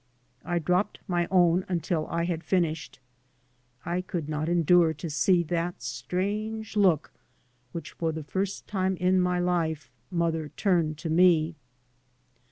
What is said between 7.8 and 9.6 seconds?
for the first time in my